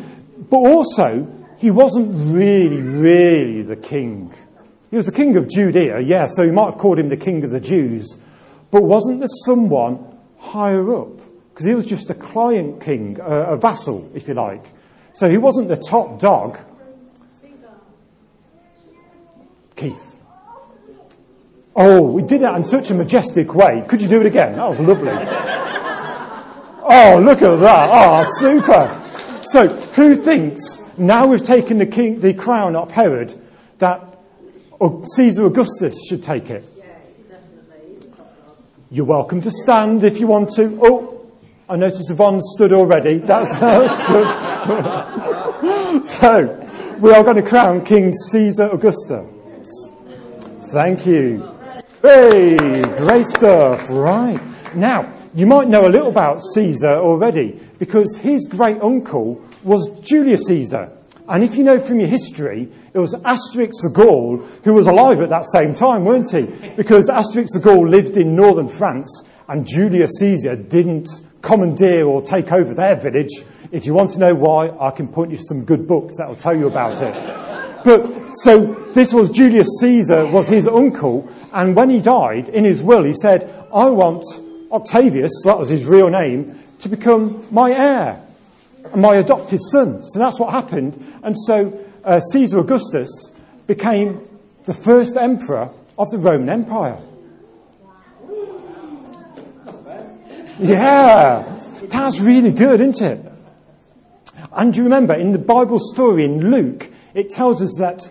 But 0.50 0.58
also, 0.58 1.32
he 1.60 1.70
wasn't 1.70 2.36
really, 2.36 2.82
really 2.82 3.62
the 3.62 3.76
king. 3.76 4.34
He 4.90 4.98
was 4.98 5.06
the 5.06 5.12
king 5.12 5.38
of 5.38 5.48
Judea, 5.48 6.00
yeah, 6.00 6.26
so 6.26 6.42
you 6.42 6.52
might 6.52 6.72
have 6.72 6.80
called 6.80 6.98
him 6.98 7.10
the 7.10 7.18
king 7.18 7.44
of 7.44 7.52
the 7.52 7.62
Jews. 7.62 8.18
But 8.72 8.82
wasn't 8.82 9.20
there 9.20 9.28
someone 9.46 10.18
higher 10.40 10.96
up? 10.96 11.29
Because 11.60 11.68
he 11.72 11.76
was 11.76 11.84
just 11.84 12.10
a 12.10 12.14
client 12.14 12.82
king, 12.82 13.20
a, 13.20 13.52
a 13.52 13.58
vassal, 13.58 14.10
if 14.16 14.30
you 14.30 14.34
like. 14.34 14.64
So 15.12 15.30
he 15.30 15.38
wasn't 15.38 15.68
the 15.68 15.76
top 15.76 16.18
dog. 16.18 16.58
Keith. 19.76 20.16
Oh, 21.76 22.14
we 22.14 22.22
did 22.22 22.44
that 22.44 22.56
in 22.56 22.64
such 22.64 22.92
a 22.92 22.94
majestic 22.94 23.54
way. 23.54 23.84
Could 23.90 24.02
you 24.02 24.08
do 24.08 24.22
it 24.22 24.26
again? 24.26 24.56
That 24.56 24.70
was 24.70 24.80
lovely. 24.80 25.12
Oh, 26.92 27.22
look 27.22 27.42
at 27.42 27.58
that. 27.58 27.90
Oh, 27.92 28.24
super. 28.38 29.42
So, 29.44 29.68
who 29.68 30.16
thinks 30.16 30.82
now 30.98 31.28
we've 31.28 31.44
taken 31.44 31.78
the 31.78 31.88
king, 31.88 32.22
the 32.22 32.34
crown 32.34 32.78
off 32.78 32.92
Herod, 32.92 33.36
that 33.80 34.18
Caesar 35.14 35.46
Augustus 35.46 36.08
should 36.08 36.24
take 36.24 36.50
it? 36.52 36.64
You're 38.90 39.06
welcome 39.06 39.42
to 39.42 39.52
stand 39.52 40.06
if 40.06 40.22
you 40.22 40.28
want 40.28 40.52
to. 40.52 40.80
Oh, 40.82 41.09
I 41.72 41.76
noticed 41.76 42.10
Yvonne 42.10 42.42
stood 42.42 42.74
already. 42.74 43.20
That's, 43.20 43.60
good. 43.60 43.92
so, 46.08 46.98
we 47.00 47.14
are 47.14 47.24
going 47.24 47.36
to 47.36 47.44
crown 47.44 47.86
King 47.86 48.12
Caesar 48.32 48.72
Augustus. 48.72 49.92
Thank 50.72 51.06
you. 51.06 51.48
Hey, 52.02 52.58
great 52.98 53.28
stuff. 53.28 53.88
Right. 53.88 54.42
Now, 54.76 55.14
you 55.36 55.46
might 55.46 55.68
know 55.68 55.88
a 55.88 55.90
little 55.90 56.10
about 56.10 56.42
Caesar 56.56 56.90
already 56.90 57.60
because 57.78 58.18
his 58.18 58.48
great 58.48 58.82
uncle 58.82 59.40
was 59.62 59.92
Julius 60.00 60.48
Caesar. 60.48 60.92
And 61.28 61.44
if 61.44 61.56
you 61.56 61.64
know 61.64 61.80
from 61.80 62.00
your 62.00 62.10
history, 62.10 62.68
it 62.96 62.98
was 62.98 63.14
Asterix 63.14 63.74
the 63.84 63.92
Gaul 63.94 64.38
who 64.64 64.74
was 64.74 64.88
alive 64.88 65.22
at 65.22 65.30
that 65.30 65.46
same 65.46 65.76
time, 65.76 66.04
weren't 66.04 66.32
he? 66.32 66.48
Because 66.70 67.10
Asterix 67.10 67.50
the 67.54 67.60
Gaul 67.60 67.88
lived 67.88 68.18
in 68.18 68.36
northern 68.36 68.68
France 68.68 69.24
and 69.48 69.68
Julius 69.68 70.14
Caesar 70.18 70.56
didn't 70.56 71.08
commandeer 71.42 72.06
or 72.06 72.22
take 72.22 72.52
over 72.52 72.74
their 72.74 72.96
village. 72.96 73.32
If 73.72 73.86
you 73.86 73.94
want 73.94 74.12
to 74.12 74.20
know 74.20 74.34
why, 74.34 74.70
I 74.80 74.92
can 74.92 75.08
point 75.08 75.32
you 75.32 75.38
to 75.38 75.44
some 75.44 75.64
good 75.64 75.88
books 75.88 76.18
that 76.18 76.28
will 76.28 76.36
tell 76.36 76.56
you 76.56 76.68
about 76.68 77.02
it. 77.02 77.14
But 77.84 78.36
so 78.38 78.66
this 78.94 79.14
was 79.14 79.30
Julius 79.30 79.68
Caesar 79.80 80.26
was 80.28 80.48
his 80.48 80.68
uncle, 80.68 81.30
and 81.54 81.76
when 81.76 81.90
he 81.90 82.00
died, 82.02 82.50
in 82.50 82.66
his 82.66 82.82
will, 82.82 83.04
he 83.04 83.14
said, 83.14 83.50
"I 83.74 83.90
want 83.90 84.24
Octavius, 84.72 85.32
that 85.46 85.58
was 85.58 85.70
his 85.70 85.86
real 85.86 86.10
name, 86.10 86.60
to 86.80 86.90
become 86.90 87.46
my 87.52 87.72
heir, 87.72 88.22
and 88.92 89.02
my 89.02 89.16
adopted 89.16 89.62
son." 89.72 90.02
So 90.02 90.20
that's 90.20 90.40
what 90.40 90.52
happened, 90.52 91.02
and 91.24 91.36
so 91.46 91.80
uh, 92.04 92.20
Caesar 92.20 92.60
Augustus 92.60 93.32
became 93.66 94.28
the 94.66 94.74
first 94.74 95.16
emperor 95.16 95.70
of 95.98 96.12
the 96.12 96.18
Roman 96.18 96.50
Empire. 96.50 97.00
Yeah, 100.60 101.60
that's 101.84 102.20
really 102.20 102.52
good, 102.52 102.82
isn't 102.82 103.02
it? 103.02 103.32
And 104.52 104.74
do 104.74 104.80
you 104.80 104.84
remember 104.84 105.14
in 105.14 105.32
the 105.32 105.40
Bible 105.40 105.80
story 105.80 106.26
in 106.26 106.52
Luke, 106.52 106.90
it 107.14 107.30
tells 107.30 107.62
us 107.62 107.76
that 107.80 108.10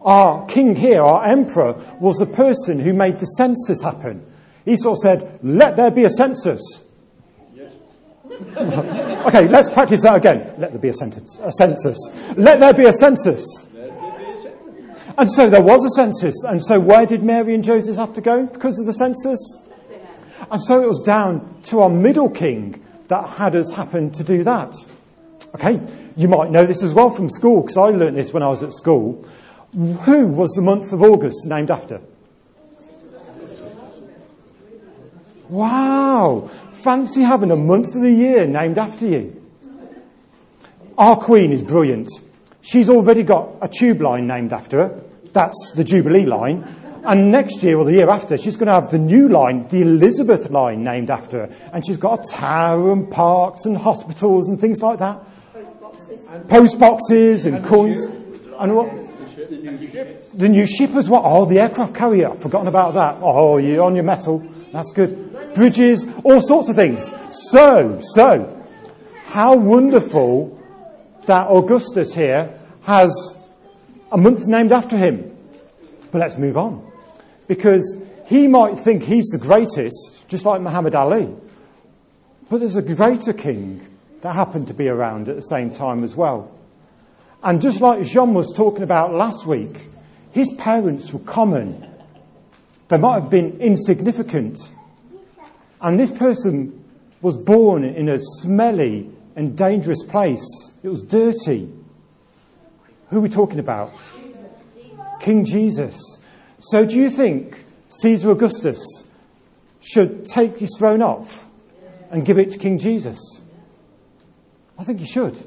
our 0.00 0.46
king 0.46 0.74
here, 0.74 1.02
our 1.02 1.24
emperor, 1.24 1.74
was 2.00 2.16
the 2.16 2.26
person 2.26 2.80
who 2.80 2.92
made 2.92 3.18
the 3.18 3.26
census 3.26 3.82
happen. 3.82 4.24
He 4.64 4.76
sort 4.76 4.98
of 4.98 5.02
said, 5.02 5.38
let 5.42 5.76
there 5.76 5.90
be 5.90 6.04
a 6.04 6.10
census. 6.10 6.62
okay, 8.56 9.48
let's 9.48 9.70
practice 9.70 10.02
that 10.02 10.16
again. 10.16 10.54
Let 10.58 10.70
there 10.70 10.80
be 10.80 10.88
a 10.88 10.94
sentence, 10.94 11.38
a 11.42 11.52
census. 11.52 11.98
Let 12.36 12.60
there 12.60 12.74
be 12.74 12.86
a 12.86 12.92
census. 12.92 13.44
And 15.16 15.28
so 15.30 15.50
there 15.50 15.62
was 15.62 15.84
a 15.84 15.90
census. 15.90 16.44
And 16.44 16.62
so 16.62 16.78
where 16.78 17.06
did 17.06 17.22
Mary 17.22 17.54
and 17.54 17.64
Joseph 17.64 17.96
have 17.96 18.12
to 18.14 18.20
go 18.20 18.46
because 18.46 18.78
of 18.78 18.86
the 18.86 18.92
census? 18.92 19.38
And 20.50 20.62
so 20.62 20.82
it 20.82 20.86
was 20.86 21.02
down 21.02 21.62
to 21.64 21.80
our 21.80 21.90
middle 21.90 22.30
king 22.30 22.82
that 23.08 23.28
had 23.28 23.54
us 23.54 23.72
happen 23.72 24.10
to 24.12 24.24
do 24.24 24.44
that. 24.44 24.74
Okay, 25.54 25.80
you 26.16 26.28
might 26.28 26.50
know 26.50 26.66
this 26.66 26.82
as 26.82 26.94
well 26.94 27.10
from 27.10 27.30
school 27.30 27.62
because 27.62 27.76
I 27.76 27.90
learnt 27.90 28.16
this 28.16 28.32
when 28.32 28.42
I 28.42 28.48
was 28.48 28.62
at 28.62 28.72
school. 28.72 29.26
Who 29.72 30.26
was 30.26 30.50
the 30.52 30.62
month 30.62 30.92
of 30.92 31.02
August 31.02 31.46
named 31.46 31.70
after? 31.70 32.00
Wow! 35.48 36.50
Fancy 36.72 37.22
having 37.22 37.50
a 37.50 37.56
month 37.56 37.94
of 37.94 38.02
the 38.02 38.10
year 38.10 38.46
named 38.46 38.78
after 38.78 39.06
you. 39.06 39.42
Our 40.96 41.16
Queen 41.16 41.52
is 41.52 41.62
brilliant. 41.62 42.08
She's 42.60 42.90
already 42.90 43.22
got 43.22 43.50
a 43.62 43.68
tube 43.68 44.00
line 44.02 44.26
named 44.26 44.52
after 44.52 44.78
her. 44.78 45.02
That's 45.32 45.72
the 45.74 45.84
Jubilee 45.84 46.26
line. 46.26 46.66
And 47.04 47.30
next 47.30 47.62
year 47.62 47.78
or 47.78 47.84
the 47.84 47.92
year 47.92 48.10
after, 48.10 48.36
she's 48.36 48.56
going 48.56 48.66
to 48.66 48.72
have 48.72 48.90
the 48.90 48.98
new 48.98 49.28
line, 49.28 49.68
the 49.68 49.82
Elizabeth 49.82 50.50
line, 50.50 50.84
named 50.84 51.10
after 51.10 51.46
her. 51.46 51.70
And 51.72 51.84
she's 51.84 51.96
got 51.96 52.20
a 52.20 52.32
tower 52.32 52.92
and 52.92 53.10
parks 53.10 53.64
and 53.64 53.76
hospitals 53.76 54.48
and 54.48 54.60
things 54.60 54.82
like 54.82 54.98
that. 54.98 55.20
Post 56.48 56.78
boxes 56.78 57.46
and, 57.46 57.56
and 57.56 57.64
coins. 57.64 58.04
And 58.58 58.76
what? 58.76 58.90
The 59.48 59.56
new 59.56 59.88
ship. 59.88 60.30
The 60.34 60.48
new 60.48 60.66
ship 60.66 60.90
as 60.90 61.08
well. 61.08 61.22
Oh, 61.24 61.44
the 61.44 61.60
aircraft 61.60 61.94
carrier. 61.94 62.34
Forgotten 62.34 62.68
about 62.68 62.94
that. 62.94 63.18
Oh, 63.22 63.56
you're 63.56 63.84
on 63.84 63.94
your 63.94 64.04
mettle. 64.04 64.40
That's 64.72 64.92
good. 64.92 65.54
Bridges, 65.54 66.06
all 66.24 66.40
sorts 66.40 66.68
of 66.68 66.76
things. 66.76 67.10
So, 67.30 68.00
so, 68.00 68.64
how 69.26 69.56
wonderful 69.56 70.58
that 71.26 71.48
Augustus 71.48 72.14
here 72.14 72.58
has 72.82 73.36
a 74.10 74.16
month 74.16 74.46
named 74.46 74.72
after 74.72 74.96
him. 74.96 75.36
But 76.10 76.18
let's 76.18 76.38
move 76.38 76.56
on. 76.56 76.87
Because 77.48 78.00
he 78.26 78.46
might 78.46 78.78
think 78.78 79.02
he's 79.02 79.26
the 79.26 79.38
greatest, 79.38 80.28
just 80.28 80.44
like 80.44 80.60
Muhammad 80.60 80.94
Ali. 80.94 81.34
But 82.48 82.60
there's 82.60 82.76
a 82.76 82.82
greater 82.82 83.32
king 83.32 83.86
that 84.20 84.34
happened 84.34 84.68
to 84.68 84.74
be 84.74 84.88
around 84.88 85.28
at 85.28 85.36
the 85.36 85.42
same 85.42 85.70
time 85.70 86.04
as 86.04 86.14
well. 86.14 86.54
And 87.42 87.60
just 87.60 87.80
like 87.80 88.04
Jean 88.04 88.34
was 88.34 88.52
talking 88.54 88.82
about 88.82 89.14
last 89.14 89.46
week, 89.46 89.80
his 90.32 90.52
parents 90.58 91.12
were 91.12 91.20
common. 91.20 91.88
They 92.88 92.96
might 92.96 93.20
have 93.20 93.30
been 93.30 93.60
insignificant. 93.60 94.58
And 95.80 95.98
this 95.98 96.10
person 96.10 96.84
was 97.22 97.36
born 97.36 97.84
in 97.84 98.08
a 98.08 98.18
smelly 98.40 99.10
and 99.36 99.56
dangerous 99.56 100.02
place. 100.04 100.44
It 100.82 100.88
was 100.88 101.02
dirty. 101.02 101.72
Who 103.10 103.18
are 103.18 103.20
we 103.20 103.28
talking 103.28 103.58
about? 103.58 103.92
King 105.20 105.44
Jesus. 105.44 106.17
So 106.58 106.84
do 106.84 106.96
you 106.96 107.08
think 107.08 107.64
Caesar 107.88 108.32
Augustus 108.32 108.78
should 109.80 110.26
take 110.26 110.58
his 110.58 110.76
throne 110.76 111.02
off 111.02 111.48
and 112.10 112.26
give 112.26 112.38
it 112.38 112.50
to 112.50 112.58
King 112.58 112.78
Jesus? 112.78 113.18
I 114.76 114.84
think 114.84 115.00
he 115.00 115.06
should. 115.06 115.38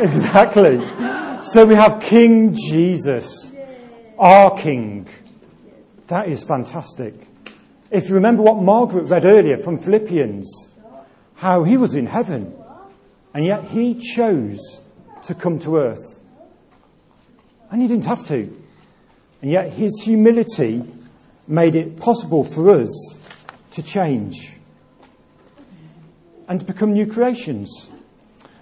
exactly. 0.00 0.80
So 1.42 1.64
we 1.66 1.74
have 1.74 2.00
King 2.00 2.54
Jesus, 2.54 3.52
our 4.18 4.56
King. 4.56 5.08
That 6.08 6.28
is 6.28 6.44
fantastic. 6.44 7.14
If 7.90 8.08
you 8.08 8.14
remember 8.14 8.42
what 8.42 8.62
Margaret 8.62 9.08
read 9.08 9.24
earlier 9.24 9.58
from 9.58 9.78
Philippians, 9.78 10.68
how 11.34 11.64
he 11.64 11.76
was 11.76 11.94
in 11.94 12.06
heaven 12.06 12.56
And 13.36 13.44
yet 13.44 13.64
he 13.64 13.92
chose 13.92 14.80
to 15.24 15.34
come 15.34 15.58
to 15.58 15.76
earth. 15.76 16.22
And 17.70 17.82
he 17.82 17.86
didn't 17.86 18.06
have 18.06 18.26
to. 18.28 18.50
And 19.42 19.50
yet 19.50 19.74
his 19.74 20.00
humility 20.02 20.82
made 21.46 21.74
it 21.74 21.98
possible 21.98 22.44
for 22.44 22.70
us 22.70 23.18
to 23.72 23.82
change 23.82 24.56
and 26.48 26.60
to 26.60 26.64
become 26.64 26.94
new 26.94 27.06
creations. 27.06 27.90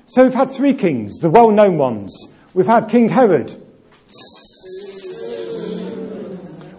So 0.07 0.25
we've 0.25 0.35
had 0.35 0.51
three 0.51 0.75
kings, 0.75 1.21
the 1.21 1.31
well 1.31 1.53
known 1.53 1.79
ones. 1.79 2.13
We've 2.53 2.67
had 2.67 2.89
King 2.89 3.11
Herod. 3.11 3.55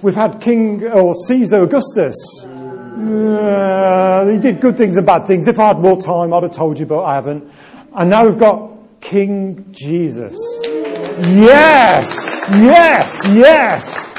We've 0.06 0.14
had 0.14 0.40
King 0.40 0.86
or 0.86 1.16
Caesar 1.16 1.62
Augustus. 1.62 2.16
Uh, 2.46 4.30
he 4.32 4.38
did 4.38 4.62
good 4.62 4.78
things 4.78 4.98
and 4.98 5.06
bad 5.08 5.26
things. 5.26 5.48
If 5.48 5.58
I 5.58 5.70
had 5.70 5.80
more 5.80 6.00
time, 6.00 6.32
I'd 6.32 6.44
have 6.44 6.52
told 6.52 6.78
you, 6.78 6.86
but 6.86 7.04
I 7.04 7.16
haven't. 7.16 7.52
And 7.92 8.12
now 8.12 8.28
we've 8.28 8.38
got 8.38 9.02
King 9.02 9.66
Jesus. 9.72 10.38
Yes, 10.64 12.46
yes, 12.52 13.26
yes. 13.30 14.14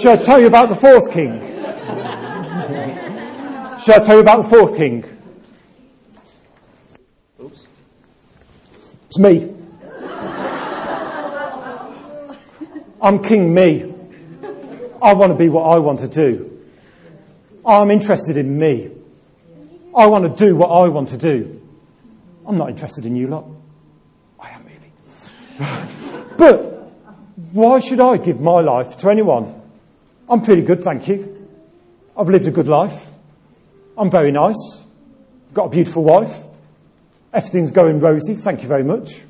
Shall 0.00 0.18
I 0.18 0.22
tell 0.22 0.40
you 0.40 0.46
about 0.46 0.70
the 0.70 0.76
fourth 0.76 1.12
king? 1.12 1.38
Shall 3.78 4.00
I 4.00 4.02
tell 4.02 4.14
you 4.14 4.22
about 4.22 4.44
the 4.44 4.48
fourth 4.48 4.74
king? 4.74 5.04
It's 9.04 9.18
me. 9.18 9.54
I'm 13.02 13.22
King 13.22 13.52
Me. 13.52 13.93
I 15.04 15.12
want 15.12 15.32
to 15.32 15.38
be 15.38 15.50
what 15.50 15.64
I 15.64 15.80
want 15.80 16.00
to 16.00 16.08
do. 16.08 16.62
I'm 17.66 17.90
interested 17.90 18.38
in 18.38 18.58
me. 18.58 18.90
I 19.94 20.06
want 20.06 20.24
to 20.24 20.46
do 20.46 20.56
what 20.56 20.68
I 20.68 20.88
want 20.88 21.10
to 21.10 21.18
do. 21.18 21.60
I'm 22.46 22.56
not 22.56 22.70
interested 22.70 23.04
in 23.04 23.14
you 23.14 23.26
lot. 23.26 23.44
I 24.40 24.48
am 24.48 24.64
really. 24.64 26.28
but 26.38 26.58
why 27.52 27.80
should 27.80 28.00
I 28.00 28.16
give 28.16 28.40
my 28.40 28.62
life 28.62 28.96
to 28.98 29.10
anyone? 29.10 29.60
I'm 30.26 30.40
pretty 30.40 30.62
good, 30.62 30.82
thank 30.82 31.06
you. 31.06 31.48
I've 32.16 32.30
lived 32.30 32.46
a 32.46 32.50
good 32.50 32.68
life. 32.68 33.06
I'm 33.98 34.10
very 34.10 34.32
nice. 34.32 34.80
Got 35.52 35.66
a 35.66 35.68
beautiful 35.68 36.02
wife. 36.02 36.34
Everything's 37.30 37.72
going 37.72 38.00
rosy, 38.00 38.34
thank 38.34 38.62
you 38.62 38.68
very 38.68 38.84
much. 38.84 39.20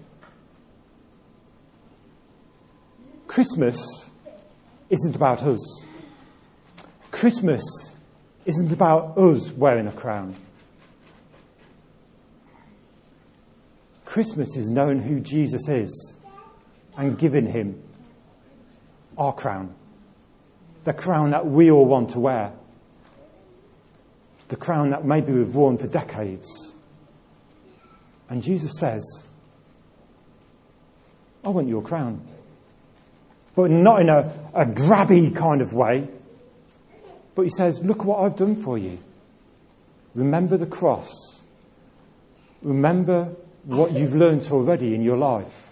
Christmas 3.26 4.04
isn't 4.94 5.16
about 5.16 5.42
us. 5.42 5.84
Christmas 7.10 7.62
isn't 8.44 8.72
about 8.72 9.18
us 9.18 9.50
wearing 9.50 9.88
a 9.88 9.92
crown. 9.92 10.36
Christmas 14.04 14.56
is 14.56 14.68
knowing 14.68 15.00
who 15.00 15.18
Jesus 15.18 15.68
is 15.68 16.16
and 16.96 17.18
giving 17.18 17.46
him 17.46 17.82
our 19.18 19.32
crown. 19.32 19.74
The 20.84 20.92
crown 20.92 21.30
that 21.30 21.44
we 21.44 21.72
all 21.72 21.86
want 21.86 22.10
to 22.10 22.20
wear. 22.20 22.52
The 24.48 24.56
crown 24.56 24.90
that 24.90 25.04
maybe 25.04 25.32
we've 25.32 25.54
worn 25.54 25.76
for 25.76 25.88
decades. 25.88 26.72
And 28.28 28.42
Jesus 28.42 28.78
says, 28.78 29.02
I 31.42 31.48
want 31.48 31.68
your 31.68 31.82
crown 31.82 32.24
but 33.54 33.70
not 33.70 34.00
in 34.00 34.08
a, 34.08 34.32
a 34.52 34.66
grabby 34.66 35.34
kind 35.34 35.62
of 35.62 35.73
way. 35.73 36.08
But 37.34 37.42
he 37.42 37.50
says, 37.50 37.80
Look 37.82 38.04
what 38.04 38.20
I've 38.20 38.37
done 38.37 38.56
for 38.56 38.78
you. 38.78 38.99
Remember 40.14 40.56
the 40.56 40.66
cross. 40.66 41.12
Remember 42.62 43.34
what 43.64 43.92
you've 43.92 44.14
learned 44.14 44.46
already 44.50 44.94
in 44.94 45.02
your 45.02 45.16
life. 45.16 45.70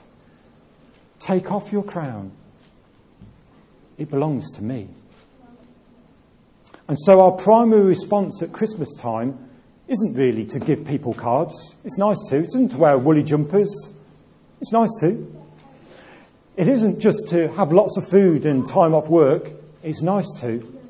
Take 1.21 1.53
off 1.53 1.73
your 1.73 1.85
crown. 1.85 2.33
It 3.99 4.11
belongs 4.11 4.51
to 4.53 4.63
me. 4.63 4.89
And 6.89 6.99
so 6.99 7.21
our 7.21 7.33
primary 7.33 7.85
response 7.85 8.43
at 8.43 8.53
Christmas 8.53 8.95
time 8.99 9.49
isn't 9.89 10.15
really 10.15 10.45
to 10.47 10.59
give 10.59 10.85
people 10.85 11.15
cards. 11.15 11.77
It's 11.85 11.99
nice 11.99 12.19
to. 12.31 12.39
It 12.39 12.45
isn't 12.45 12.71
to 12.71 12.79
wear 12.79 12.99
woolly 12.99 13.23
jumpers. 13.23 13.93
It's 14.61 14.73
nice 14.73 14.91
to. 15.01 15.42
It 16.57 16.69
isn't 16.69 17.01
just 17.01 17.29
to 17.29 17.49
have 17.53 17.73
lots 17.73 17.97
of 17.97 18.07
food 18.07 18.45
and 18.45 18.67
time 18.67 18.95
off 18.95 19.09
work, 19.09 19.53
it's 19.83 20.03
nice 20.03 20.31
to. 20.41 20.81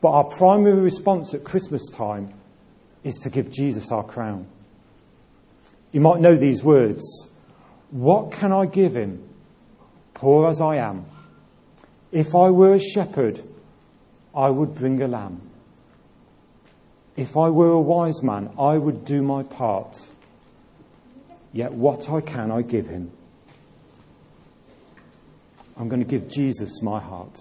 But 0.00 0.10
our 0.10 0.24
primary 0.24 0.80
response 0.80 1.34
at 1.34 1.44
Christmas 1.44 1.88
time 1.90 2.32
is 3.04 3.16
to 3.20 3.30
give 3.30 3.50
Jesus 3.50 3.90
our 3.90 4.04
crown. 4.04 4.46
You 5.90 6.00
might 6.00 6.20
know 6.20 6.36
these 6.36 6.62
words 6.62 7.28
What 7.90 8.32
can 8.32 8.52
I 8.52 8.66
give 8.66 8.94
him, 8.94 9.28
poor 10.14 10.48
as 10.48 10.60
I 10.60 10.76
am? 10.76 11.04
If 12.12 12.34
I 12.34 12.50
were 12.50 12.74
a 12.74 12.80
shepherd, 12.80 13.42
I 14.34 14.50
would 14.50 14.74
bring 14.74 15.02
a 15.02 15.08
lamb. 15.08 15.40
If 17.16 17.36
I 17.36 17.50
were 17.50 17.70
a 17.70 17.80
wise 17.80 18.22
man, 18.22 18.50
I 18.58 18.78
would 18.78 19.04
do 19.04 19.22
my 19.22 19.42
part. 19.42 20.06
Yet 21.52 21.72
what 21.72 22.08
I 22.08 22.20
can, 22.20 22.50
I 22.50 22.62
give 22.62 22.86
him. 22.86 23.12
I'm 25.82 25.88
going 25.88 25.98
to 25.98 26.06
give 26.06 26.28
Jesus 26.28 26.80
my 26.80 27.00
heart. 27.00 27.36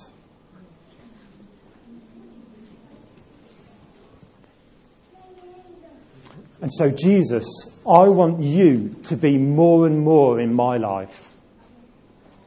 And 6.60 6.74
so, 6.74 6.90
Jesus, 6.90 7.46
I 7.88 8.08
want 8.08 8.42
you 8.42 8.96
to 9.04 9.16
be 9.16 9.38
more 9.38 9.86
and 9.86 10.00
more 10.00 10.40
in 10.40 10.56
my 10.56 10.78
life. 10.78 11.36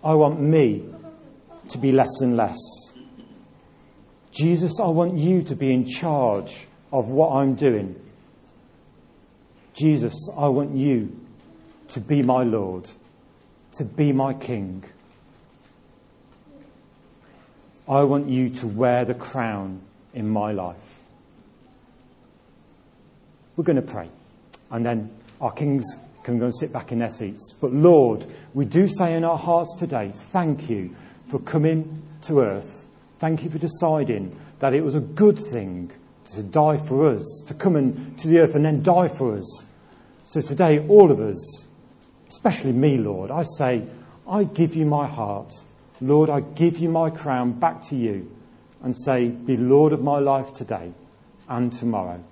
I 0.02 0.14
want 0.14 0.40
me 0.40 0.85
to 1.68 1.78
be 1.78 1.92
less 1.92 2.20
and 2.20 2.37
less. 2.37 2.59
Jesus, 4.33 4.80
I 4.80 4.88
want 4.88 5.16
you 5.16 5.44
to 5.44 5.54
be 5.54 5.72
in 5.72 5.87
charge 5.87 6.66
of 6.92 7.07
what 7.07 7.37
I'm 7.37 7.54
doing. 7.54 7.94
Jesus, 9.74 10.28
I 10.37 10.48
want 10.48 10.74
you 10.74 11.16
to 11.90 12.00
be 12.00 12.20
my 12.22 12.42
Lord, 12.42 12.90
to 13.74 13.85
be 13.85 14.11
my 14.11 14.35
King. 14.35 14.83
I 17.88 18.04
want 18.04 18.28
you 18.28 18.50
to 18.50 18.66
wear 18.66 19.04
the 19.04 19.14
crown 19.14 19.80
in 20.14 20.28
my 20.28 20.52
life. 20.52 20.76
We're 23.56 23.64
going 23.64 23.76
to 23.76 23.82
pray. 23.82 24.08
And 24.70 24.84
then 24.84 25.10
our 25.40 25.52
kings 25.52 25.84
can 26.22 26.38
go 26.38 26.46
and 26.46 26.54
sit 26.54 26.72
back 26.72 26.92
in 26.92 26.98
their 26.98 27.10
seats. 27.10 27.54
But 27.60 27.72
Lord, 27.72 28.26
we 28.54 28.64
do 28.64 28.88
say 28.88 29.14
in 29.14 29.24
our 29.24 29.36
hearts 29.36 29.74
today, 29.78 30.10
thank 30.14 30.70
you 30.70 30.96
for 31.28 31.38
coming 31.38 32.02
to 32.22 32.40
earth. 32.40 32.88
Thank 33.18 33.44
you 33.44 33.50
for 33.50 33.58
deciding 33.58 34.34
that 34.60 34.72
it 34.72 34.82
was 34.82 34.94
a 34.94 35.00
good 35.00 35.38
thing 35.38 35.92
to 36.34 36.42
die 36.42 36.78
for 36.78 37.06
us, 37.06 37.44
to 37.46 37.54
come 37.54 37.76
in 37.76 38.14
to 38.16 38.28
the 38.28 38.38
earth 38.38 38.54
and 38.54 38.64
then 38.64 38.82
die 38.82 39.08
for 39.08 39.36
us. 39.36 39.64
So 40.24 40.40
today, 40.40 40.86
all 40.88 41.10
of 41.10 41.20
us, 41.20 41.66
especially 42.28 42.72
me, 42.72 42.96
Lord, 42.96 43.30
I 43.30 43.44
say, 43.58 43.84
I 44.26 44.44
give 44.44 44.74
you 44.74 44.86
my 44.86 45.06
heart. 45.06 45.52
Lord, 46.00 46.30
I 46.30 46.40
give 46.40 46.78
you 46.78 46.88
my 46.88 47.11
crown 47.11 47.52
back 47.52 47.83
to 47.85 47.96
you 47.96 48.30
and 48.83 48.96
say, 48.96 49.28
Be 49.28 49.57
Lord 49.57 49.92
of 49.92 50.02
my 50.02 50.18
life 50.18 50.52
today 50.52 50.92
and 51.48 51.72
tomorrow. 51.72 52.22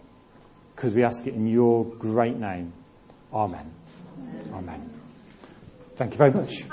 Because 0.74 0.94
we 0.94 1.04
ask 1.04 1.26
it 1.26 1.34
in 1.34 1.46
your 1.46 1.84
great 1.84 2.36
name. 2.36 2.72
Amen. 3.32 3.70
Amen. 4.52 4.90
Thank 5.96 6.12
you 6.12 6.18
very 6.18 6.32
much. 6.32 6.64